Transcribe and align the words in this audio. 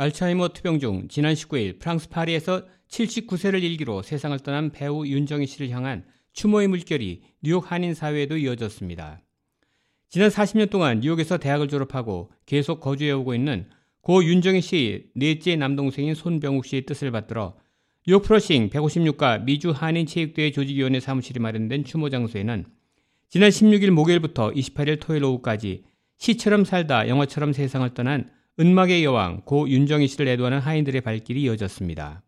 알츠하이머 0.00 0.48
투병 0.48 0.78
중 0.78 1.08
지난 1.08 1.34
19일 1.34 1.78
프랑스 1.78 2.08
파리에서 2.08 2.64
79세를 2.88 3.62
일기로 3.62 4.00
세상을 4.00 4.38
떠난 4.38 4.70
배우 4.70 5.06
윤정희 5.06 5.46
씨를 5.46 5.68
향한 5.68 6.06
추모의 6.32 6.68
물결이 6.68 7.20
뉴욕 7.42 7.70
한인 7.70 7.92
사회에도 7.92 8.38
이어졌습니다. 8.38 9.20
지난 10.08 10.30
40년 10.30 10.70
동안 10.70 11.00
뉴욕에서 11.00 11.36
대학을 11.36 11.68
졸업하고 11.68 12.32
계속 12.46 12.80
거주해오고 12.80 13.34
있는 13.34 13.68
고 14.00 14.24
윤정희 14.24 14.62
씨의 14.62 15.04
넷째 15.16 15.56
남동생인 15.56 16.14
손병욱 16.14 16.64
씨의 16.64 16.86
뜻을 16.86 17.10
받들어 17.10 17.58
뉴욕 18.06 18.22
프러싱 18.22 18.70
156가 18.70 19.44
미주 19.44 19.72
한인 19.72 20.06
체육대회 20.06 20.50
조직위원회 20.50 20.98
사무실이 21.00 21.40
마련된 21.40 21.84
추모 21.84 22.08
장소에는 22.08 22.64
지난 23.28 23.50
16일 23.50 23.90
목요일부터 23.90 24.52
28일 24.52 24.98
토요일 24.98 25.24
오후까지 25.24 25.84
시처럼 26.16 26.64
살다 26.64 27.06
영화처럼 27.06 27.52
세상을 27.52 27.92
떠난 27.92 28.39
은막의 28.58 29.04
여왕 29.04 29.42
고 29.44 29.68
윤정희 29.68 30.08
씨를 30.08 30.28
애도하는 30.28 30.58
하인들의 30.58 31.00
발길이 31.02 31.42
이어졌습니다. 31.42 32.22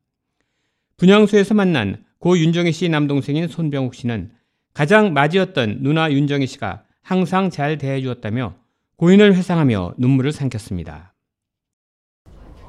분향소에서 0.97 1.55
만난 1.55 2.05
고 2.19 2.39
윤정희 2.39 2.73
씨 2.73 2.89
남동생인 2.89 3.49
손병욱 3.49 3.95
씨는 3.95 4.31
가장 4.73 5.13
맞이었던 5.13 5.79
누나 5.83 6.11
윤정희 6.11 6.47
씨가 6.47 6.85
항상 7.03 7.51
잘 7.51 7.77
대해주었다며 7.79 8.55
고인을 8.97 9.35
회상하며 9.35 9.95
눈물을 9.99 10.33
삼켰습니다. 10.33 11.13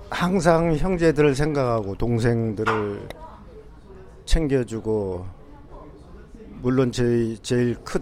항상 0.10 0.76
형제들을 0.76 1.36
생각하고 1.36 1.96
동생들을 1.96 3.08
챙겨주고 4.26 5.26
물론 6.62 6.92
제일 6.92 7.38
제일 7.42 7.76
큰 7.84 8.02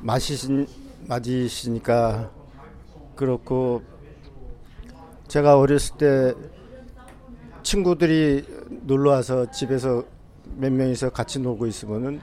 맞이신 0.00 0.66
맞이시니까 1.08 2.30
그렇고 3.16 3.82
제가 5.28 5.58
어렸을 5.58 5.96
때 5.96 6.34
친구들이 7.62 8.44
놀러 8.82 9.12
와서 9.12 9.50
집에서 9.50 10.04
몇 10.56 10.70
명이서 10.70 11.10
같이 11.10 11.38
놀고 11.38 11.66
있으면은 11.66 12.20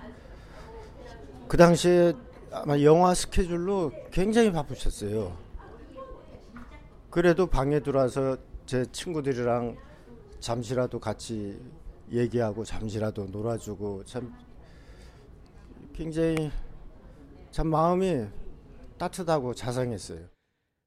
그 1.48 1.58
당시에 1.58 2.14
아마 2.52 2.80
영화 2.82 3.14
스케줄로 3.14 3.92
굉장히 4.12 4.52
바쁘셨어요. 4.52 5.36
그래도 7.10 7.48
방에 7.48 7.80
들어와서 7.80 8.38
제 8.66 8.86
친구들이랑 8.92 9.76
잠시라도 10.40 11.00
같이 11.00 11.60
얘기하고 12.12 12.64
잠시라도 12.64 13.26
놀아주고 13.26 14.06
참 14.06 14.34
굉장히 15.94 16.52
참 17.52 17.68
마음이 17.68 18.26
따뜻하고 18.98 19.54
자상했어요. 19.54 20.20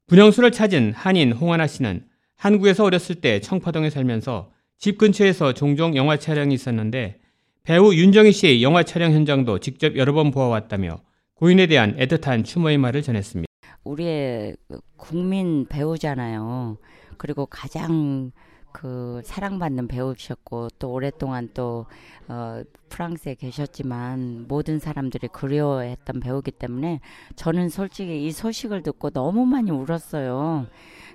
분영수를 0.06 0.52
찾은 0.52 0.92
한인 0.92 1.32
홍하나 1.32 1.66
씨는 1.66 2.04
한국에서 2.36 2.84
어렸을 2.84 3.16
때 3.16 3.40
청파동에 3.40 3.88
살면서 3.88 4.50
집 4.78 4.98
근처에서 4.98 5.54
종종 5.54 5.96
영화 5.96 6.18
촬영이 6.18 6.52
있었는데 6.52 7.20
배우 7.62 7.94
윤정희 7.94 8.32
씨의 8.32 8.62
영화 8.62 8.82
촬영 8.82 9.12
현장도 9.12 9.60
직접 9.60 9.96
여러 9.96 10.12
번 10.12 10.30
보아왔다며 10.30 11.00
고인에 11.34 11.66
대한 11.66 11.96
애틋한 11.96 12.44
추모의 12.44 12.76
말을 12.76 13.00
전했습니다. 13.00 13.48
우리의 13.84 14.56
국민 14.96 15.66
배우잖아요. 15.66 16.76
그리고 17.16 17.46
가장 17.46 18.30
그 18.74 19.22
사랑받는 19.24 19.86
배우셨고 19.86 20.68
또 20.80 20.90
오랫동안 20.90 21.48
또 21.54 21.86
어, 22.26 22.60
프랑스에 22.88 23.36
계셨지만 23.36 24.46
모든 24.48 24.80
사람들이 24.80 25.28
그리워했던 25.28 26.18
배우기 26.18 26.50
때문에 26.50 27.00
저는 27.36 27.68
솔직히 27.68 28.26
이 28.26 28.32
소식을 28.32 28.82
듣고 28.82 29.10
너무 29.10 29.46
많이 29.46 29.70
울었어요. 29.70 30.66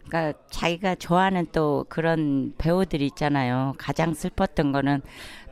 그러니까 0.07 0.39
자기가 0.49 0.95
좋아하는 0.95 1.47
또 1.51 1.85
그런 1.89 2.53
배우들이 2.57 3.05
있잖아요. 3.07 3.73
가장 3.77 4.13
슬펐던 4.13 4.71
거는 4.71 5.01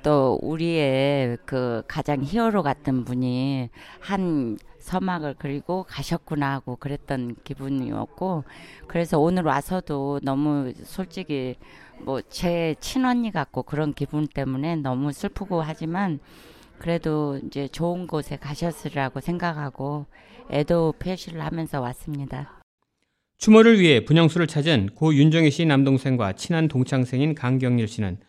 또 0.02 0.40
우리의 0.42 1.38
그 1.46 1.84
가장 1.90 2.24
히어로 2.24 2.64
같은 2.64 3.04
분이 3.04 3.70
한 4.00 4.58
서막을 4.88 5.36
그리고 5.38 5.84
가셨구나 5.84 6.54
하고 6.54 6.78
그랬던 6.78 7.36
기분이었고 7.44 8.46
그래서 8.88 9.20
오늘 9.20 9.44
와서도 9.44 10.22
너무 10.24 10.72
솔직히 10.84 11.56
뭐 12.00 12.22
제 12.30 12.76
친언니 12.80 13.32
같고 13.32 13.64
그런 13.64 13.94
기분 13.94 14.28
때문에 14.28 14.78
너무 14.78 15.12
슬프고 15.12 15.62
하지만 15.62 16.20
그래도 16.80 17.38
이제 17.46 17.68
좋은 17.68 18.08
곳에 18.08 18.38
가셨으리라고 18.38 19.20
생각하고 19.20 20.06
애도 20.52 20.94
표시를 21.00 21.44
하면서 21.44 21.82
왔습니다. 21.82 22.62
추모를 23.40 23.80
위해 23.80 24.06
분영수를 24.06 24.48
찾은 24.48 24.92
고 24.96 25.14
윤정희 25.14 25.52
씨 25.52 25.66
남동생과 25.66 26.34
친한 26.34 26.70
동창생인 26.70 27.36
강경일 27.36 27.88
씨는 27.88 28.20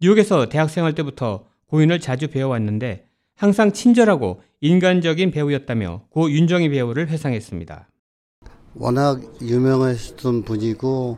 뉴욕에서 0.00 0.48
대학생활 0.48 0.94
때부터 0.94 1.46
고인을 1.66 2.00
자주 2.00 2.28
배워왔는데 2.28 3.06
항상 3.36 3.72
친절하고 3.72 4.42
인간적인 4.60 5.30
배우였다며 5.30 6.02
고 6.10 6.30
윤정희 6.30 6.70
배우를 6.70 7.08
회상했습니다. 7.08 7.88
워낙 8.74 9.20
유명하셨던 9.40 10.42
분이고 10.42 11.16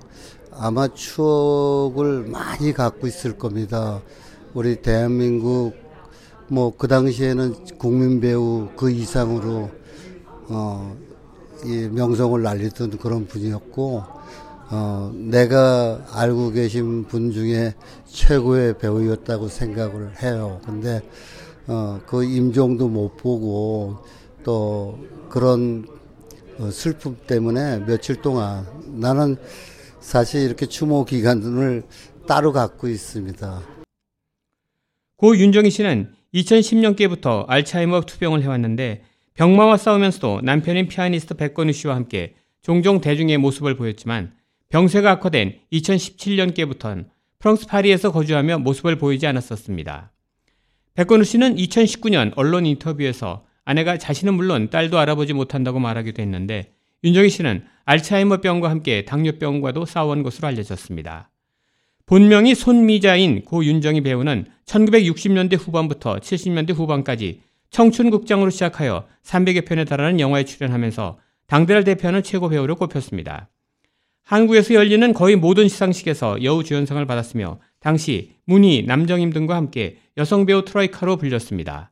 아마 0.53 0.89
추억을 0.89 2.25
많이 2.29 2.73
갖고 2.73 3.07
있을 3.07 3.39
겁니다. 3.39 4.03
우리 4.55 4.83
대한민국 4.83 5.75
뭐 6.49 6.73
그 6.77 6.89
당시에는 6.89 7.79
국민 7.79 8.21
배우 8.21 8.69
그 8.77 8.91
이상으로 8.91 9.71
어, 10.49 10.97
이 11.65 11.89
명성을 11.93 12.43
날리던 12.43 12.99
그런 12.99 13.27
분이었고 13.27 14.03
어, 14.73 15.13
내가 15.15 16.05
알고 16.13 16.51
계신 16.51 17.05
분 17.05 17.31
중에 17.33 17.75
최고의 18.07 18.79
배우였다고 18.79 19.49
생각을 19.49 20.23
해요. 20.23 20.61
근데 20.67 21.03
어, 21.67 22.01
그 22.07 22.25
임종도 22.25 22.89
못 22.89 23.17
보고 23.17 23.99
또 24.45 24.99
그런 25.29 25.87
어, 26.59 26.71
슬픔 26.71 27.17
때문에 27.27 27.81
며칠 27.87 28.21
동안 28.23 28.67
나는 28.87 29.37
사실 30.01 30.43
이렇게 30.43 30.67
추모 30.67 31.05
기간을 31.05 31.85
따로 32.27 32.53
갖고 32.53 32.89
있습니다. 32.89 33.63
고 35.17 35.37
윤정희 35.37 35.71
씨는 35.71 36.13
2010년께부터 36.35 37.45
알츠하이머 37.49 38.03
투병을 38.03 38.43
해왔는데 38.43 39.03
병마와 39.35 39.77
싸우면서도 39.77 40.41
남편인 40.43 40.89
피아니스트 40.89 41.35
백건우 41.35 41.73
씨와 41.73 41.95
함께 41.95 42.35
종종 42.63 43.01
대중의 43.01 43.39
모습을 43.39 43.77
보였지만 43.77 44.35
병세가 44.69 45.11
악화된 45.13 45.61
2017년께부터는 45.73 47.07
프랑스 47.39 47.67
파리에서 47.67 48.13
거주하며 48.13 48.59
모습을 48.59 48.97
보이지 48.97 49.27
않았었습니다. 49.27 50.13
백건우 51.01 51.25
씨는 51.25 51.57
2019년 51.57 52.33
언론 52.37 52.67
인터뷰에서 52.67 53.47
아내가 53.65 53.97
자신은 53.97 54.35
물론 54.35 54.69
딸도 54.69 54.99
알아보지 54.99 55.33
못한다고 55.33 55.79
말하기도 55.79 56.21
했는데 56.21 56.75
윤정희 57.05 57.31
씨는 57.31 57.65
알츠하이머병과 57.87 58.69
함께 58.69 59.07
당뇨병과도 59.07 59.87
싸워온 59.87 60.23
것으로 60.23 60.49
알려졌습니다. 60.49 61.31
본명이 62.05 62.55
손미자인 62.55 63.47
고 63.47 63.65
윤정희 63.65 64.03
배우는 64.03 64.45
1960년대 64.67 65.57
후반부터 65.59 66.17
70년대 66.17 66.75
후반까지 66.75 67.41
청춘극장으로 67.71 68.51
시작하여 68.51 69.07
300여 69.25 69.65
편에 69.65 69.87
달하는 69.87 70.21
영화에 70.21 70.45
출연하면서 70.45 71.19
당대를 71.47 71.85
대표하는 71.85 72.23
최고 72.23 72.51
배우로 72.51 72.77
꼽혔습니다. 72.77 73.49
한국에서 74.23 74.75
열리는 74.75 75.15
거의 75.15 75.37
모든 75.37 75.67
시상식에서 75.67 76.45
여우 76.45 76.63
주연상을 76.63 77.03
받았으며 77.07 77.59
당시 77.81 78.33
문희, 78.45 78.85
남정임 78.87 79.33
등과 79.33 79.57
함께 79.57 79.99
여성 80.17 80.47
배우 80.47 80.65
트로이카로 80.65 81.17
불렸습니다. 81.17 81.91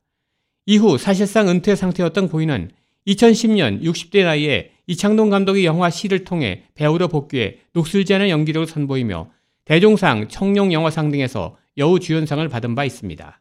이후 0.66 0.98
사실상 0.98 1.48
은퇴 1.48 1.74
상태였던 1.74 2.28
고인은 2.28 2.70
2010년 3.06 3.82
60대 3.82 4.24
나이에 4.24 4.70
이창동 4.86 5.30
감독의 5.30 5.64
영화 5.64 5.90
시를 5.90 6.24
통해 6.24 6.64
배우로 6.74 7.08
복귀해 7.08 7.56
녹슬지 7.72 8.14
않은 8.14 8.28
연기력을 8.28 8.66
선보이며 8.66 9.30
대종상, 9.64 10.28
청룡영화상 10.28 11.10
등에서 11.10 11.56
여우 11.78 12.00
주연상을 12.00 12.46
받은 12.48 12.74
바 12.74 12.84
있습니다. 12.84 13.40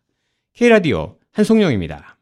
K라디오 0.53 1.17
한송영입니다. 1.31 2.16